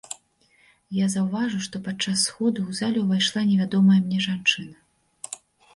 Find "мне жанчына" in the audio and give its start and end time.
4.09-5.37